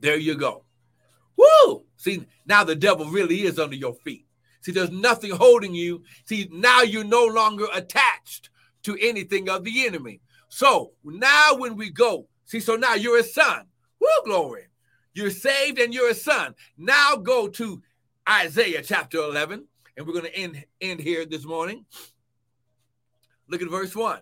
There 0.00 0.18
you 0.18 0.34
go. 0.34 0.64
Woo! 1.36 1.84
See, 1.96 2.26
now 2.44 2.64
the 2.64 2.74
devil 2.74 3.06
really 3.06 3.42
is 3.42 3.58
under 3.58 3.76
your 3.76 3.94
feet. 3.94 4.26
See, 4.62 4.72
there's 4.72 4.90
nothing 4.90 5.30
holding 5.30 5.74
you. 5.74 6.02
See, 6.24 6.48
now 6.52 6.82
you're 6.82 7.04
no 7.04 7.24
longer 7.24 7.66
attached 7.72 8.50
to 8.82 8.98
anything 9.00 9.48
of 9.48 9.64
the 9.64 9.86
enemy. 9.86 10.20
So 10.48 10.92
now 11.04 11.54
when 11.56 11.76
we 11.76 11.90
go, 11.90 12.26
see, 12.44 12.60
so 12.60 12.76
now 12.76 12.94
you're 12.94 13.18
a 13.18 13.24
son. 13.24 13.66
Woo, 14.00 14.08
glory. 14.24 14.64
You're 15.14 15.30
saved 15.30 15.78
and 15.78 15.94
you're 15.94 16.10
a 16.10 16.14
son. 16.14 16.54
Now 16.76 17.16
go 17.16 17.48
to 17.48 17.82
Isaiah 18.28 18.82
chapter 18.82 19.18
11, 19.18 19.66
and 19.96 20.06
we're 20.06 20.12
going 20.12 20.26
to 20.26 20.36
end, 20.36 20.64
end 20.80 21.00
here 21.00 21.24
this 21.24 21.44
morning. 21.44 21.84
Look 23.48 23.62
at 23.62 23.70
verse 23.70 23.94
1 23.94 24.20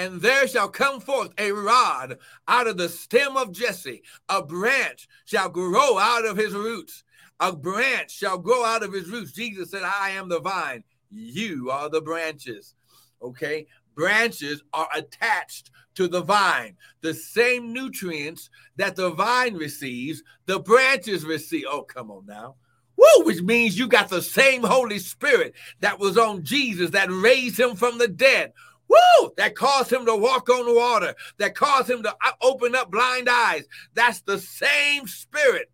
and 0.00 0.20
there 0.22 0.48
shall 0.48 0.68
come 0.68 0.98
forth 0.98 1.30
a 1.36 1.52
rod 1.52 2.16
out 2.48 2.66
of 2.66 2.78
the 2.78 2.88
stem 2.88 3.36
of 3.36 3.52
Jesse. 3.52 4.02
A 4.30 4.42
branch 4.42 5.06
shall 5.26 5.50
grow 5.50 5.98
out 5.98 6.24
of 6.24 6.38
his 6.38 6.54
roots. 6.54 7.04
A 7.38 7.54
branch 7.54 8.10
shall 8.10 8.38
grow 8.38 8.64
out 8.64 8.82
of 8.82 8.94
his 8.94 9.10
roots. 9.10 9.32
Jesus 9.32 9.70
said, 9.70 9.82
I 9.82 10.10
am 10.10 10.30
the 10.30 10.40
vine. 10.40 10.84
You 11.10 11.70
are 11.70 11.90
the 11.90 12.00
branches. 12.00 12.74
Okay. 13.22 13.66
Branches 13.94 14.62
are 14.72 14.88
attached 14.94 15.70
to 15.96 16.08
the 16.08 16.22
vine. 16.22 16.76
The 17.02 17.12
same 17.12 17.72
nutrients 17.72 18.48
that 18.76 18.96
the 18.96 19.10
vine 19.10 19.54
receives, 19.54 20.22
the 20.46 20.60
branches 20.60 21.26
receive. 21.26 21.64
Oh, 21.68 21.82
come 21.82 22.10
on 22.10 22.24
now. 22.24 22.54
Woo, 23.00 23.24
which 23.24 23.40
means 23.40 23.78
you 23.78 23.88
got 23.88 24.10
the 24.10 24.20
same 24.20 24.62
Holy 24.62 24.98
Spirit 24.98 25.54
that 25.80 25.98
was 25.98 26.18
on 26.18 26.44
Jesus 26.44 26.90
that 26.90 27.08
raised 27.10 27.58
him 27.58 27.74
from 27.74 27.96
the 27.96 28.08
dead. 28.08 28.52
Woo! 28.88 29.32
That 29.36 29.54
caused 29.54 29.90
him 29.90 30.04
to 30.04 30.16
walk 30.16 30.50
on 30.50 30.74
water, 30.74 31.14
that 31.38 31.54
caused 31.54 31.88
him 31.88 32.02
to 32.02 32.10
uh, 32.10 32.32
open 32.42 32.74
up 32.74 32.90
blind 32.90 33.28
eyes. 33.30 33.64
That's 33.94 34.20
the 34.20 34.38
same 34.38 35.06
spirit. 35.06 35.70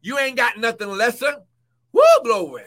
You 0.00 0.18
ain't 0.18 0.36
got 0.36 0.58
nothing 0.58 0.88
lesser. 0.88 1.38
Woo, 1.92 2.02
glory. 2.22 2.64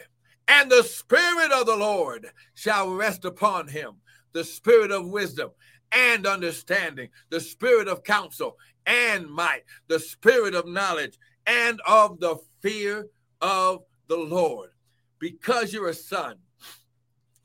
And 0.48 0.70
the 0.70 0.82
spirit 0.82 1.52
of 1.52 1.66
the 1.66 1.76
Lord 1.76 2.26
shall 2.54 2.90
rest 2.90 3.24
upon 3.24 3.68
him 3.68 3.94
the 4.32 4.44
spirit 4.44 4.90
of 4.90 5.08
wisdom 5.08 5.50
and 5.92 6.26
understanding, 6.26 7.08
the 7.30 7.40
spirit 7.40 7.88
of 7.88 8.02
counsel 8.02 8.58
and 8.84 9.30
might, 9.30 9.62
the 9.88 10.00
spirit 10.00 10.54
of 10.54 10.66
knowledge 10.66 11.18
and 11.46 11.80
of 11.86 12.20
the 12.20 12.36
fear 12.60 13.06
of 13.40 13.84
the 14.08 14.16
Lord. 14.16 14.70
Because 15.18 15.72
you're 15.72 15.88
a 15.88 15.94
son, 15.94 16.36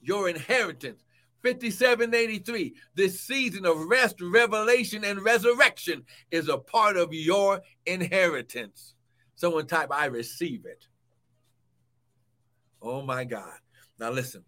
your 0.01 0.29
inheritance 0.29 1.03
5783. 1.43 2.73
This 2.95 3.19
season 3.19 3.65
of 3.65 3.77
rest, 3.77 4.19
revelation, 4.21 5.03
and 5.05 5.23
resurrection 5.23 6.03
is 6.31 6.49
a 6.49 6.57
part 6.57 6.97
of 6.97 7.13
your 7.13 7.61
inheritance. 7.85 8.95
Someone 9.35 9.67
type, 9.67 9.89
I 9.91 10.05
receive 10.05 10.65
it. 10.65 10.87
Oh 12.81 13.01
my 13.01 13.23
God. 13.23 13.53
Now 13.99 14.11
listen, 14.11 14.43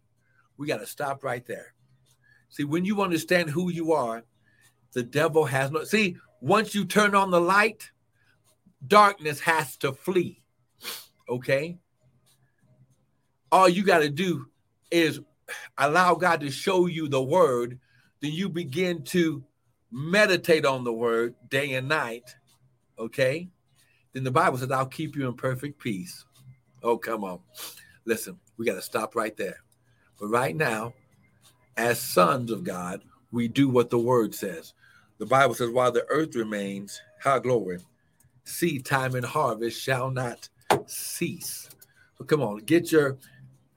we 0.57 0.67
got 0.67 0.79
to 0.79 0.87
stop 0.87 1.23
right 1.23 1.45
there. 1.45 1.73
See, 2.49 2.65
when 2.65 2.83
you 2.83 3.01
understand 3.01 3.49
who 3.49 3.71
you 3.71 3.93
are, 3.93 4.23
the 4.93 5.03
devil 5.03 5.45
has 5.45 5.71
no. 5.71 5.85
See, 5.85 6.17
once 6.41 6.75
you 6.75 6.83
turn 6.83 7.15
on 7.15 7.31
the 7.31 7.39
light, 7.39 7.91
darkness 8.85 9.39
has 9.41 9.77
to 9.77 9.93
flee. 9.93 10.43
Okay? 11.29 11.77
All 13.51 13.67
you 13.67 13.83
got 13.83 13.99
to 13.99 14.09
do 14.09 14.47
is 14.89 15.19
allow 15.77 16.15
God 16.15 16.41
to 16.41 16.51
show 16.51 16.87
you 16.87 17.07
the 17.07 17.21
word, 17.21 17.79
then 18.21 18.31
you 18.31 18.49
begin 18.49 19.03
to 19.03 19.43
meditate 19.91 20.65
on 20.65 20.83
the 20.83 20.93
word 20.93 21.35
day 21.49 21.73
and 21.73 21.87
night. 21.87 22.35
Okay? 22.97 23.49
Then 24.13 24.23
the 24.23 24.31
Bible 24.31 24.57
says, 24.57 24.71
I'll 24.71 24.85
keep 24.85 25.15
you 25.15 25.27
in 25.27 25.35
perfect 25.35 25.79
peace. 25.79 26.25
Oh, 26.83 26.97
come 26.97 27.23
on. 27.23 27.39
Listen, 28.05 28.39
we 28.57 28.65
got 28.65 28.75
to 28.75 28.81
stop 28.81 29.15
right 29.15 29.35
there. 29.35 29.57
But 30.19 30.27
right 30.27 30.55
now, 30.55 30.93
as 31.77 31.99
sons 31.99 32.51
of 32.51 32.63
God, 32.63 33.01
we 33.31 33.47
do 33.47 33.69
what 33.69 33.89
the 33.89 33.99
word 33.99 34.35
says. 34.35 34.73
The 35.17 35.25
Bible 35.25 35.53
says, 35.53 35.69
while 35.69 35.91
the 35.91 36.05
earth 36.09 36.35
remains, 36.35 37.01
how 37.19 37.39
glory, 37.39 37.79
seed 38.43 38.85
time 38.85 39.15
and 39.15 39.25
harvest 39.25 39.79
shall 39.79 40.09
not 40.11 40.49
cease. 40.87 41.69
So 42.17 42.25
come 42.25 42.41
on, 42.41 42.57
get 42.57 42.91
your 42.91 43.17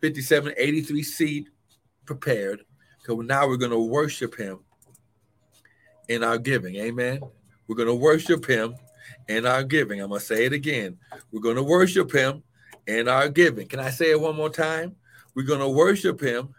5783 0.04 1.02
seed 1.02 1.48
prepared 2.04 2.60
because 3.00 3.24
now 3.24 3.48
we're 3.48 3.56
going 3.56 3.70
to 3.70 3.78
worship 3.78 4.36
him 4.36 4.58
in 6.08 6.22
our 6.22 6.36
giving. 6.36 6.76
Amen. 6.76 7.22
We're 7.66 7.76
going 7.76 7.88
to 7.88 7.94
worship 7.94 8.44
him 8.44 8.74
in 9.28 9.46
our 9.46 9.64
giving. 9.64 10.02
I'm 10.02 10.10
going 10.10 10.20
to 10.20 10.26
say 10.26 10.44
it 10.44 10.52
again. 10.52 10.98
We're 11.32 11.40
going 11.40 11.56
to 11.56 11.62
worship 11.62 12.12
him 12.12 12.42
in 12.86 13.08
our 13.08 13.30
giving. 13.30 13.66
Can 13.66 13.80
I 13.80 13.88
say 13.88 14.10
it 14.10 14.20
one 14.20 14.36
more 14.36 14.50
time? 14.50 14.94
We're 15.34 15.46
going 15.46 15.60
to 15.60 15.70
worship 15.70 16.20
him 16.20 16.54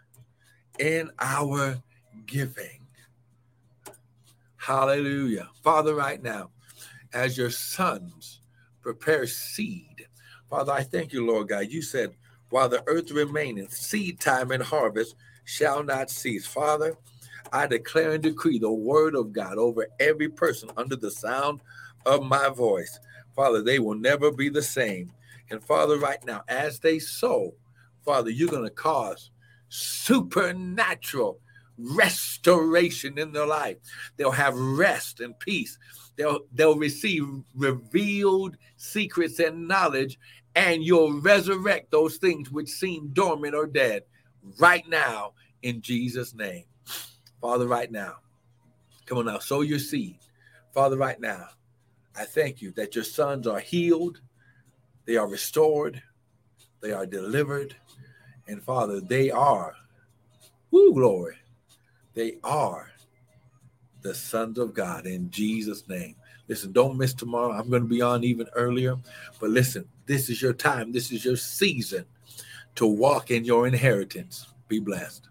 in 0.80 1.12
our 1.20 1.80
giving. 2.26 2.80
Hallelujah. 4.56 5.50
Father, 5.62 5.94
right 5.94 6.20
now, 6.20 6.50
as 7.14 7.38
your 7.38 7.50
sons 7.50 8.40
prepare 8.82 9.28
seed, 9.28 10.08
Father, 10.50 10.72
I 10.72 10.82
thank 10.82 11.12
you, 11.12 11.24
Lord 11.24 11.46
God. 11.48 11.68
You 11.68 11.80
said, 11.80 12.16
while 12.50 12.68
the 12.68 12.82
earth 12.86 13.10
remaineth, 13.10 13.72
seed 13.72 14.20
time 14.20 14.50
and 14.50 14.62
harvest 14.62 15.16
shall 15.44 15.82
not 15.82 16.10
cease. 16.10 16.46
Father, 16.46 16.96
I 17.52 17.66
declare 17.66 18.12
and 18.12 18.22
decree 18.22 18.58
the 18.58 18.70
word 18.70 19.14
of 19.14 19.32
God 19.32 19.58
over 19.58 19.86
every 20.00 20.28
person 20.28 20.70
under 20.76 20.96
the 20.96 21.10
sound 21.10 21.60
of 22.04 22.22
my 22.24 22.48
voice. 22.48 22.98
Father, 23.34 23.62
they 23.62 23.78
will 23.78 23.94
never 23.94 24.30
be 24.30 24.48
the 24.48 24.62
same. 24.62 25.12
And 25.50 25.62
Father, 25.62 25.98
right 25.98 26.24
now, 26.24 26.42
as 26.48 26.80
they 26.80 26.98
sow, 26.98 27.54
Father, 28.04 28.30
you're 28.30 28.48
going 28.48 28.64
to 28.64 28.70
cause 28.70 29.30
supernatural 29.68 31.40
restoration 31.78 33.18
in 33.18 33.32
their 33.32 33.46
life. 33.46 33.76
They'll 34.16 34.30
have 34.30 34.54
rest 34.56 35.20
and 35.20 35.38
peace. 35.38 35.78
They'll 36.16 36.40
they'll 36.52 36.78
receive 36.78 37.26
revealed 37.54 38.56
secrets 38.76 39.38
and 39.38 39.68
knowledge, 39.68 40.18
and 40.54 40.82
you'll 40.82 41.20
resurrect 41.20 41.90
those 41.90 42.16
things 42.16 42.50
which 42.50 42.68
seem 42.68 43.08
dormant 43.08 43.54
or 43.54 43.66
dead 43.66 44.02
right 44.58 44.88
now 44.88 45.32
in 45.62 45.82
Jesus' 45.82 46.34
name. 46.34 46.64
Father, 47.40 47.66
right 47.66 47.90
now, 47.90 48.16
come 49.04 49.18
on 49.18 49.26
now, 49.26 49.38
sow 49.38 49.60
your 49.60 49.78
seed. 49.78 50.18
Father, 50.72 50.96
right 50.96 51.20
now, 51.20 51.48
I 52.16 52.24
thank 52.24 52.62
you 52.62 52.72
that 52.72 52.94
your 52.94 53.04
sons 53.04 53.46
are 53.46 53.60
healed, 53.60 54.20
they 55.04 55.16
are 55.16 55.28
restored, 55.28 56.02
they 56.80 56.92
are 56.92 57.06
delivered, 57.06 57.76
and 58.48 58.62
Father, 58.62 59.00
they 59.00 59.30
are, 59.30 59.74
woo, 60.70 60.94
glory, 60.94 61.36
they 62.14 62.36
are 62.42 62.90
the 64.02 64.14
sons 64.14 64.58
of 64.58 64.74
God 64.74 65.06
in 65.06 65.30
Jesus' 65.30 65.88
name. 65.88 66.16
Listen, 66.48 66.72
don't 66.72 66.96
miss 66.96 67.12
tomorrow. 67.12 67.52
I'm 67.52 67.68
going 67.70 67.82
to 67.82 67.88
be 67.88 68.02
on 68.02 68.22
even 68.24 68.46
earlier. 68.54 68.96
But 69.40 69.50
listen, 69.50 69.88
this 70.06 70.30
is 70.30 70.40
your 70.40 70.52
time. 70.52 70.92
This 70.92 71.10
is 71.10 71.24
your 71.24 71.36
season 71.36 72.04
to 72.76 72.86
walk 72.86 73.30
in 73.30 73.44
your 73.44 73.66
inheritance. 73.66 74.46
Be 74.68 74.78
blessed. 74.78 75.28